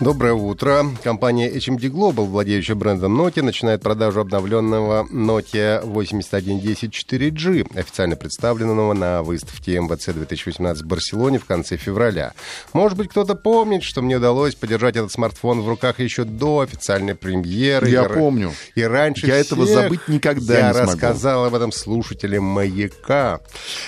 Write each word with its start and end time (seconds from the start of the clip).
Доброе 0.00 0.34
утро. 0.34 0.86
Компания 1.02 1.50
HMD 1.50 1.90
Global, 1.90 2.24
владеющая 2.26 2.76
брендом 2.76 3.20
Nokia, 3.20 3.42
начинает 3.42 3.82
продажу 3.82 4.20
обновленного 4.20 5.04
Nokia 5.10 5.84
8110 5.84 6.94
4G, 6.94 7.76
официально 7.76 8.14
представленного 8.14 8.92
на 8.92 9.24
выставке 9.24 9.80
МВЦ 9.80 10.10
2018 10.10 10.84
в 10.84 10.86
Барселоне 10.86 11.40
в 11.40 11.46
конце 11.46 11.76
февраля. 11.76 12.34
Может 12.72 12.96
быть, 12.96 13.08
кто-то 13.08 13.34
помнит, 13.34 13.82
что 13.82 14.00
мне 14.00 14.18
удалось 14.18 14.54
подержать 14.54 14.94
этот 14.94 15.10
смартфон 15.10 15.62
в 15.62 15.68
руках 15.68 15.98
еще 15.98 16.22
до 16.22 16.60
официальной 16.60 17.16
премьеры. 17.16 17.90
Я 17.90 18.04
и, 18.04 18.08
помню. 18.08 18.52
И 18.76 18.82
раньше 18.84 19.26
Я 19.26 19.34
этого 19.34 19.66
забыть 19.66 20.06
никогда 20.06 20.58
я 20.60 20.68
не 20.68 20.74
смогу. 20.74 20.92
рассказал 20.92 21.44
об 21.44 21.56
этом 21.56 21.72
слушателям 21.72 22.44
«Маяка». 22.44 23.40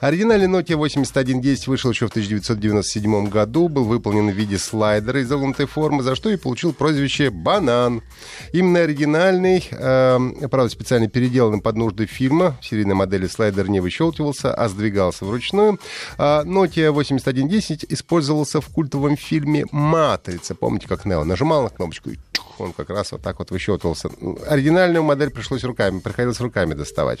Оригинальный 0.00 0.48
Nokia 0.48 0.76
8110 0.76 1.66
вышел 1.66 1.90
еще 1.90 2.08
в 2.08 2.10
1997 2.10 3.30
году, 3.30 3.70
был 3.70 3.84
выполнен 3.84 4.28
в 4.30 4.34
виде 4.34 4.58
слайдера 4.58 5.22
изогнутой 5.22 5.64
формы, 5.64 5.93
за 6.02 6.14
что 6.14 6.30
и 6.30 6.36
получил 6.36 6.72
прозвище 6.72 7.30
«Банан». 7.30 8.02
Именно 8.52 8.80
оригинальный, 8.80 9.68
э, 9.70 10.48
правда, 10.50 10.68
специально 10.68 11.08
переделанный 11.08 11.60
под 11.60 11.76
нужды 11.76 12.06
фильма, 12.06 12.56
в 12.60 12.66
серийной 12.66 12.94
модели 12.94 13.26
слайдер 13.26 13.68
не 13.68 13.80
выщелкивался, 13.80 14.54
а 14.54 14.68
сдвигался 14.68 15.24
вручную. 15.24 15.78
А 16.18 16.44
Nokia 16.44 16.90
8110 16.90 17.86
использовался 17.88 18.60
в 18.60 18.68
культовом 18.68 19.16
фильме 19.16 19.66
«Матрица». 19.70 20.54
Помните, 20.54 20.88
как 20.88 21.04
Нео 21.04 21.24
нажимал 21.24 21.62
на 21.64 21.68
кнопочку 21.70 22.10
он 22.58 22.72
как 22.72 22.90
раз 22.90 23.12
вот 23.12 23.22
так 23.22 23.38
вот 23.38 23.50
выщелкивался. 23.50 24.10
Оригинальную 24.46 25.02
модель 25.02 25.30
пришлось 25.30 25.64
руками, 25.64 26.00
приходилось 26.00 26.40
руками 26.40 26.74
доставать. 26.74 27.20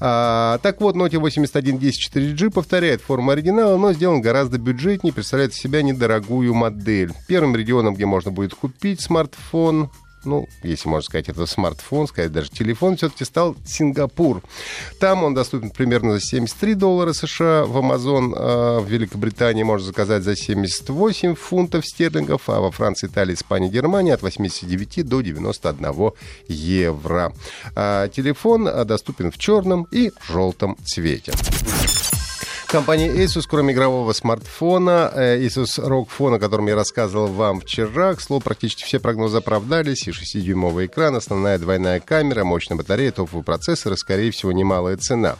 А, 0.00 0.58
так 0.58 0.80
вот, 0.80 0.96
Nokia 0.96 1.18
8110 1.18 2.14
4G 2.14 2.50
повторяет 2.50 3.02
форму 3.02 3.30
оригинала, 3.30 3.76
но 3.76 3.92
сделан 3.92 4.20
гораздо 4.20 4.58
бюджетнее, 4.58 5.12
представляет 5.12 5.52
из 5.52 5.58
себя 5.58 5.82
недорогую 5.82 6.54
модель. 6.54 7.12
Первым 7.26 7.56
регионом, 7.56 7.94
где 7.94 8.06
можно 8.06 8.30
будет 8.30 8.54
купить 8.54 9.00
смартфон, 9.00 9.90
ну, 10.24 10.48
если 10.62 10.88
можно 10.88 11.04
сказать, 11.04 11.28
это 11.28 11.46
смартфон, 11.46 12.06
сказать 12.08 12.32
даже 12.32 12.50
телефон, 12.50 12.96
все-таки 12.96 13.24
стал 13.24 13.56
Сингапур. 13.66 14.42
Там 15.00 15.24
он 15.24 15.34
доступен 15.34 15.70
примерно 15.70 16.14
за 16.14 16.20
73 16.20 16.74
доллара 16.74 17.12
США. 17.12 17.64
В 17.64 17.76
Amazon 17.78 18.34
э, 18.34 18.80
в 18.80 18.88
Великобритании 18.88 19.62
можно 19.62 19.86
заказать 19.86 20.22
за 20.22 20.36
78 20.36 21.34
фунтов 21.34 21.86
стерлингов, 21.86 22.48
а 22.48 22.60
во 22.60 22.70
Франции, 22.70 23.06
Италии, 23.06 23.34
Испании, 23.34 23.68
Германии 23.68 24.12
от 24.12 24.22
89 24.22 25.06
до 25.06 25.20
91 25.20 26.12
евро. 26.48 27.32
А 27.74 28.08
телефон 28.08 28.68
э, 28.68 28.84
доступен 28.84 29.30
в 29.30 29.38
черном 29.38 29.86
и 29.90 30.12
желтом 30.28 30.76
цвете. 30.84 31.32
Компания 32.68 33.08
Asus, 33.24 33.46
кроме 33.48 33.72
игрового 33.72 34.12
смартфона, 34.12 35.10
э, 35.14 35.46
Asus 35.46 35.78
ROG 35.78 36.06
Phone, 36.18 36.36
о 36.36 36.38
котором 36.38 36.66
я 36.66 36.74
рассказывал 36.74 37.28
вам 37.28 37.60
вчера, 37.60 38.14
к 38.14 38.20
слову, 38.20 38.42
практически 38.42 38.84
все 38.84 39.00
прогнозы 39.00 39.38
оправдались, 39.38 40.06
и 40.06 40.10
6-дюймовый 40.10 40.84
экран, 40.84 41.16
основная 41.16 41.58
двойная 41.58 41.98
камера, 41.98 42.44
мощная 42.44 42.76
батарея, 42.76 43.10
топовый 43.10 43.42
процессор 43.42 43.94
и, 43.94 43.96
скорее 43.96 44.30
всего, 44.32 44.52
немалая 44.52 44.98
цена. 44.98 45.36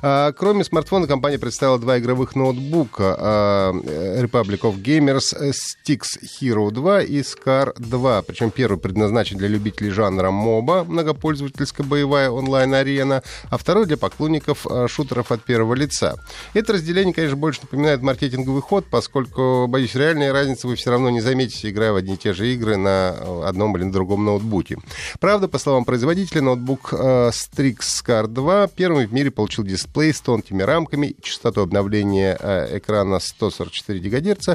А, 0.00 0.32
Кроме 0.32 0.64
смартфона, 0.64 1.06
компания 1.06 1.38
представила 1.38 1.78
два 1.78 1.98
игровых 1.98 2.34
ноутбука 2.34 3.16
а, 3.18 3.72
Republic 3.72 4.60
of 4.60 4.82
Gamers 4.82 5.52
Stix 5.52 6.04
Hero 6.40 6.70
2 6.70 7.02
и 7.02 7.20
Scar 7.20 7.74
2. 7.78 8.22
Причем 8.22 8.50
первый 8.50 8.78
предназначен 8.78 9.36
для 9.36 9.48
любителей 9.48 9.90
жанра 9.90 10.30
моба, 10.30 10.84
многопользовательская 10.84 11.86
боевая 11.86 12.30
онлайн-арена, 12.30 13.22
а 13.50 13.58
второй 13.58 13.84
для 13.84 13.98
поклонников 13.98 14.66
шутеров 14.88 15.32
от 15.32 15.44
первого 15.44 15.74
лица. 15.74 16.16
Это 16.62 16.74
разделение, 16.74 17.12
конечно, 17.12 17.36
больше 17.36 17.62
напоминает 17.62 18.02
маркетинговый 18.02 18.62
ход, 18.62 18.86
поскольку, 18.88 19.66
боюсь, 19.66 19.96
реальной 19.96 20.30
разницы 20.30 20.68
вы 20.68 20.76
все 20.76 20.92
равно 20.92 21.10
не 21.10 21.20
заметите, 21.20 21.68
играя 21.68 21.90
в 21.90 21.96
одни 21.96 22.14
и 22.14 22.16
те 22.16 22.32
же 22.34 22.52
игры 22.54 22.76
на 22.76 23.48
одном 23.48 23.76
или 23.76 23.82
на 23.82 23.90
другом 23.90 24.24
ноутбуке. 24.24 24.78
Правда, 25.18 25.48
по 25.48 25.58
словам 25.58 25.84
производителя, 25.84 26.40
ноутбук 26.40 26.90
э, 26.92 27.30
Strix 27.30 27.78
Scar 27.80 28.28
2 28.28 28.68
первым 28.68 29.08
в 29.08 29.12
мире 29.12 29.32
получил 29.32 29.64
дисплей 29.64 30.14
с 30.14 30.20
тонкими 30.20 30.62
рамками, 30.62 31.16
частоту 31.20 31.62
обновления 31.62 32.38
э, 32.38 32.78
экрана 32.78 33.18
144 33.18 33.98
ГГц 33.98 34.50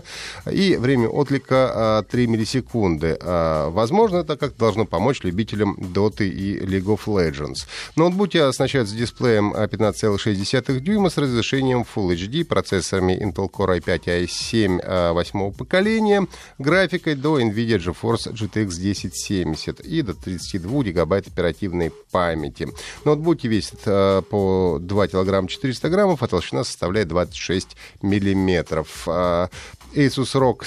и 0.49 0.77
время 0.77 1.09
отклика 1.09 2.03
э, 2.07 2.09
3 2.09 2.27
миллисекунды. 2.27 3.17
Э, 3.19 3.67
возможно, 3.69 4.19
это 4.19 4.37
как 4.37 4.55
должно 4.55 4.85
помочь 4.85 5.25
любителям 5.25 5.75
Dota 5.77 6.25
и 6.25 6.57
League 6.57 6.85
of 6.85 7.01
Legends. 7.07 7.67
Ноутбуки 7.97 8.37
оснащаются 8.37 8.95
дисплеем 8.95 9.53
э, 9.53 9.67
15,6 9.67 10.79
дюйма 10.79 11.09
с 11.09 11.17
разрешением 11.17 11.83
Full 11.97 12.13
HD, 12.13 12.45
процессорами 12.45 13.13
Intel 13.13 13.49
Core 13.49 13.79
i5 13.79 14.25
i7 14.25 14.79
э, 14.79 15.11
восьмого 15.13 15.51
поколения, 15.51 16.27
графикой 16.59 17.15
до 17.15 17.39
NVIDIA 17.41 17.79
GeForce 17.79 18.31
GTX 18.33 18.67
1070 18.77 19.79
и 19.79 20.03
до 20.03 20.13
32 20.13 20.83
гигабайт 20.83 21.27
оперативной 21.27 21.91
памяти. 22.11 22.67
Ноутбуки 23.03 23.47
весят 23.47 23.79
э, 23.85 24.21
по 24.29 24.77
2 24.79 25.07
килограмма 25.07 25.47
400 25.47 25.89
граммов, 25.89 26.21
а 26.21 26.27
толщина 26.27 26.63
составляет 26.63 27.07
26 27.07 27.75
миллиметров. 28.03 29.07
Э, 29.07 29.47
Asus 29.95 30.35
ROG 30.35 30.61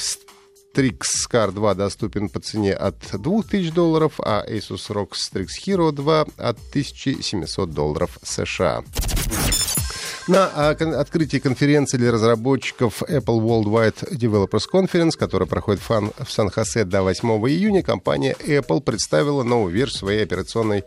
Strix 0.75 0.99
Scar 1.29 1.53
2 1.53 1.75
доступен 1.75 2.29
по 2.29 2.41
цене 2.41 2.73
от 2.73 2.97
2000 3.13 3.71
долларов, 3.71 4.15
а 4.19 4.45
Asus 4.49 4.91
ROG 4.91 5.11
Strix 5.13 5.51
Hero 5.65 5.93
2 5.93 6.23
от 6.39 6.59
1700 6.71 7.71
долларов 7.71 8.19
США. 8.25 8.83
На 10.29 10.51
а, 10.55 10.71
открытии 10.71 11.39
конференции 11.39 11.97
для 11.97 12.13
разработчиков 12.13 13.03
Apple 13.03 13.41
Worldwide 13.41 14.13
Developers 14.13 14.65
Conference, 14.73 15.13
которая 15.19 15.49
проходит 15.49 15.81
в, 15.89 16.13
Сан-Хосе 16.29 16.85
до 16.85 17.03
8 17.03 17.29
июня, 17.49 17.83
компания 17.83 18.37
Apple 18.39 18.83
представила 18.83 19.43
новую 19.43 19.73
версию 19.73 19.99
своей 19.99 20.23
операционной 20.23 20.85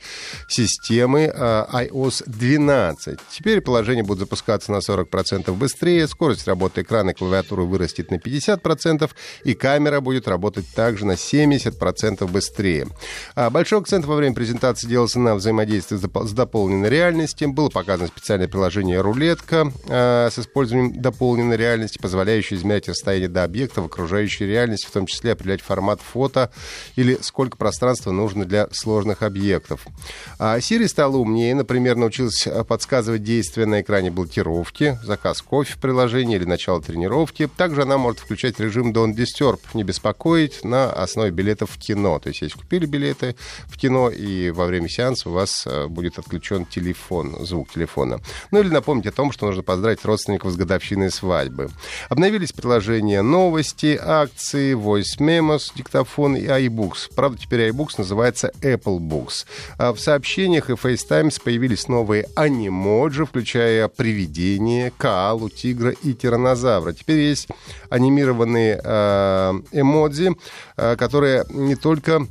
системы 0.47 1.31
а, 1.33 1.67
iOS 1.83 2.23
12. 2.27 3.19
Теперь 3.31 3.61
приложение 3.61 4.03
будет 4.03 4.19
запускаться 4.19 4.71
на 4.71 4.77
40% 4.77 5.51
быстрее, 5.53 6.07
скорость 6.07 6.47
работы 6.47 6.81
экрана 6.81 7.09
и 7.09 7.13
клавиатуры 7.13 7.63
вырастет 7.63 8.11
на 8.11 8.15
50%, 8.15 9.09
и 9.43 9.53
камера 9.55 9.99
будет 9.99 10.27
работать 10.27 10.65
также 10.75 11.05
на 11.05 11.13
70% 11.13 12.27
быстрее. 12.27 12.87
А, 13.35 13.49
Большой 13.49 13.79
акцент 13.79 14.05
во 14.05 14.15
время 14.15 14.35
презентации 14.35 14.87
делался 14.87 15.19
на 15.19 15.35
взаимодействии 15.35 15.97
с 15.97 16.03
доп- 16.03 16.27
с 16.27 16.31
дополненной 16.33 16.89
реальностью. 16.89 17.51
Было 17.51 17.69
показано 17.69 18.07
специальное 18.07 18.47
приложение 18.47 19.01
«Рулетка» 19.23 19.71
э, 19.87 20.29
с 20.29 20.37
использованием 20.37 21.01
дополненной 21.01 21.55
реальности, 21.55 21.97
позволяющее 21.97 22.59
измерять 22.59 22.89
расстояние 22.89 23.29
до 23.29 23.45
объекта 23.45 23.81
в 23.81 23.85
окружающей 23.85 24.45
реальности, 24.45 24.85
в 24.85 24.91
том 24.91 25.05
числе 25.05 25.31
определять 25.31 25.61
формат 25.61 26.01
фото 26.01 26.51
или 26.97 27.17
сколько 27.21 27.55
пространства 27.55 28.11
нужно 28.11 28.43
для 28.43 28.67
сложных 28.73 29.21
объектов. 29.21 29.85
А 30.39 30.57
Siri 30.57 30.89
стала 30.89 31.15
умнее, 31.15 31.55
например, 31.55 31.95
научилась 31.95 32.45
э, 32.45 32.65
подсказывать 32.65 33.23
действия 33.23 33.65
на 33.65 33.79
экране 33.79 34.11
блокировки, 34.11 34.99
заказ 35.05 35.41
кофе 35.41 35.75
в 35.75 35.77
приложении 35.77 36.35
или 36.35 36.43
начало 36.43 36.81
тренировки. 36.81 37.49
Также 37.55 37.83
она 37.83 37.97
может 37.97 38.19
включать 38.19 38.59
режим 38.59 38.91
Don't 38.91 39.15
Disturb, 39.15 39.61
не 39.73 39.85
беспокоить 39.85 40.65
на 40.65 40.91
основе 40.91 41.31
билетов 41.31 41.71
в 41.71 41.79
кино. 41.79 42.19
То 42.19 42.27
есть, 42.27 42.41
если 42.41 42.57
купили 42.57 42.85
билеты 42.85 43.37
в 43.67 43.77
кино 43.77 44.09
и 44.09 44.49
во 44.49 44.65
время 44.65 44.89
сеанса 44.89 45.29
у 45.29 45.31
вас 45.31 45.63
э, 45.65 45.87
будет 45.87 46.19
отключен 46.19 46.65
телефон, 46.65 47.45
звук 47.45 47.71
телефона. 47.71 48.19
Ну 48.51 48.59
или 48.59 48.67
напомнить 48.67 49.12
том, 49.13 49.31
что 49.31 49.45
нужно 49.45 49.63
поздравить 49.63 50.03
родственников 50.05 50.51
с 50.51 50.55
годовщиной 50.55 51.11
свадьбы. 51.11 51.69
Обновились 52.09 52.51
приложения 52.51 53.21
новости, 53.21 53.99
акции, 54.01 54.75
voice 54.75 55.19
memos, 55.19 55.71
диктофон 55.75 56.35
и 56.35 56.45
iBooks. 56.45 57.11
Правда, 57.15 57.39
теперь 57.39 57.69
iBooks 57.69 57.95
называется 57.97 58.51
Apple 58.61 58.99
Books. 58.99 59.45
А 59.77 59.93
в 59.93 59.99
сообщениях 59.99 60.69
и 60.69 60.73
FaceTimes 60.73 61.41
появились 61.41 61.87
новые 61.87 62.27
анимоджи, 62.35 63.25
включая 63.25 63.87
привидение, 63.87 64.91
коалу, 64.97 65.49
тигра 65.49 65.91
и 65.91 66.13
тиранозавра. 66.13 66.93
Теперь 66.93 67.19
есть 67.19 67.47
анимированные 67.89 68.79
э, 68.83 69.53
эмодзи, 69.71 70.35
э, 70.77 70.95
которые 70.95 71.45
не 71.49 71.75
только 71.75 72.27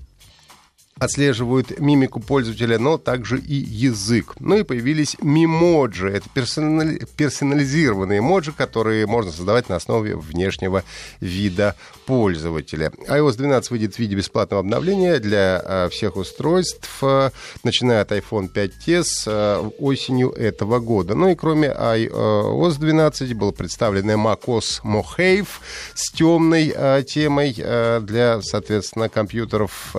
отслеживают 1.02 1.80
мимику 1.80 2.20
пользователя, 2.20 2.78
но 2.78 2.96
также 2.96 3.38
и 3.38 3.54
язык. 3.54 4.34
Ну 4.38 4.58
и 4.58 4.62
появились 4.62 5.16
мимоджи. 5.20 6.08
Это 6.08 6.28
персонали... 6.32 7.04
персонализированные 7.16 8.20
эмоджи, 8.20 8.52
которые 8.52 9.06
можно 9.08 9.32
создавать 9.32 9.68
на 9.68 9.76
основе 9.76 10.14
внешнего 10.14 10.84
вида 11.20 11.74
пользователя. 12.06 12.92
iOS 13.08 13.36
12 13.36 13.70
выйдет 13.72 13.94
в 13.96 13.98
виде 13.98 14.14
бесплатного 14.14 14.60
обновления 14.60 15.18
для 15.18 15.60
а, 15.64 15.88
всех 15.88 16.16
устройств, 16.16 16.88
а, 17.02 17.32
начиная 17.64 18.02
от 18.02 18.12
iPhone 18.12 18.52
5s 18.52 19.24
а, 19.26 19.68
осенью 19.78 20.30
этого 20.30 20.78
года. 20.78 21.16
Ну 21.16 21.28
и 21.28 21.34
кроме 21.34 21.68
iOS 21.68 22.78
12 22.78 23.34
было 23.34 23.50
представлено 23.50 24.12
macOS 24.12 24.82
Mojave 24.84 25.48
с 25.94 26.12
темной 26.12 26.72
темой 27.04 27.54
для, 27.54 28.40
соответственно, 28.42 29.08
компьютеров 29.08 29.94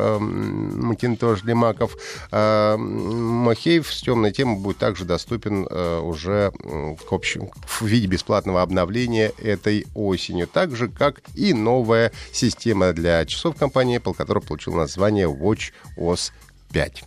Macintosh 0.95 1.42
для 1.44 1.56
маков. 1.56 1.98
Mojave 2.31 3.86
с 3.90 4.01
темной 4.01 4.31
темой 4.31 4.60
будет 4.60 4.78
также 4.78 5.06
доступен 5.06 5.68
уже 6.04 6.51
в, 6.60 7.13
общем, 7.13 7.51
в 7.66 7.86
виде 7.86 8.07
бесплатного 8.07 8.62
обновления 8.62 9.31
этой 9.42 9.86
осенью. 9.94 10.48
Так 10.48 10.75
же, 10.75 10.88
как 10.88 11.22
и 11.36 11.54
новая 11.54 12.12
система 12.31 12.94
для 12.94 13.25
часов 13.25 13.56
компании 13.56 14.00
Apple, 14.00 14.13
которая 14.13 14.44
получила 14.44 14.78
название 14.78 15.28
WatchOS 15.28 16.31
5. 16.72 17.04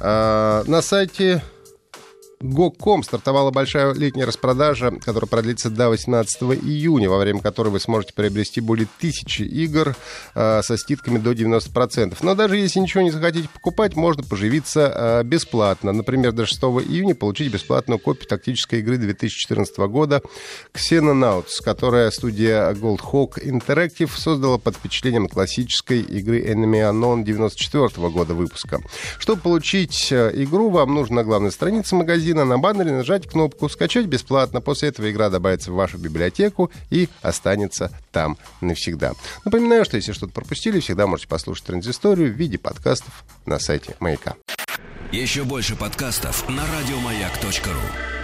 А, 0.00 0.64
на 0.66 0.82
сайте 0.82 1.42
Go.com 2.42 3.02
стартовала 3.04 3.50
большая 3.50 3.94
летняя 3.94 4.26
распродажа, 4.26 4.90
которая 4.90 5.28
продлится 5.28 5.70
до 5.70 5.88
18 5.88 6.42
июня, 6.42 7.08
во 7.08 7.18
время 7.18 7.40
которой 7.40 7.68
вы 7.68 7.78
сможете 7.78 8.12
приобрести 8.14 8.60
более 8.60 8.88
тысячи 8.98 9.42
игр 9.42 9.94
э, 10.34 10.60
со 10.62 10.76
скидками 10.76 11.18
до 11.18 11.32
90%. 11.32 12.16
Но 12.22 12.34
даже 12.34 12.56
если 12.56 12.80
ничего 12.80 13.02
не 13.02 13.12
захотите 13.12 13.48
покупать, 13.48 13.94
можно 13.94 14.24
поживиться 14.24 14.92
э, 14.94 15.22
бесплатно. 15.24 15.92
Например, 15.92 16.32
до 16.32 16.44
6 16.44 16.60
июня 16.62 17.14
получить 17.14 17.52
бесплатную 17.52 18.00
копию 18.00 18.26
тактической 18.28 18.80
игры 18.80 18.98
2014 18.98 19.78
года 19.78 20.20
Xenonauts, 20.74 21.62
которая 21.64 22.10
студия 22.10 22.72
Gold 22.72 23.00
Hawk 23.00 23.42
Interactive 23.44 24.10
создала 24.16 24.58
под 24.58 24.76
впечатлением 24.76 25.28
классической 25.28 26.00
игры 26.00 26.42
Enemy 26.42 26.90
Unknown 26.90 27.22
94 27.22 28.10
года 28.10 28.34
выпуска. 28.34 28.80
Чтобы 29.18 29.42
получить 29.42 30.10
э, 30.10 30.32
игру, 30.34 30.70
вам 30.70 30.92
нужно 30.94 31.16
на 31.16 31.24
главной 31.24 31.52
странице 31.52 31.94
магазина 31.94 32.31
магазина 32.32 32.44
на 32.44 32.58
баннере 32.58 32.92
нажать 32.92 33.28
кнопку 33.28 33.68
«Скачать 33.68 34.06
бесплатно». 34.06 34.60
После 34.60 34.88
этого 34.88 35.10
игра 35.10 35.28
добавится 35.30 35.70
в 35.70 35.74
вашу 35.74 35.98
библиотеку 35.98 36.70
и 36.90 37.08
останется 37.20 37.90
там 38.10 38.38
навсегда. 38.60 39.12
Напоминаю, 39.44 39.84
что 39.84 39.96
если 39.96 40.12
что-то 40.12 40.32
пропустили, 40.32 40.80
всегда 40.80 41.06
можете 41.06 41.28
послушать 41.28 41.66
транзисторию 41.66 42.32
в 42.32 42.36
виде 42.36 42.58
подкастов 42.58 43.24
на 43.46 43.58
сайте 43.58 43.96
Маяка. 44.00 44.34
Еще 45.12 45.44
больше 45.44 45.76
подкастов 45.76 46.48
на 46.48 46.62
радиомаяк.ру 46.66 48.21